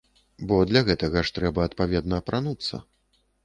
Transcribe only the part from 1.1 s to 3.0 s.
ж трэба адпаведна апрануцца.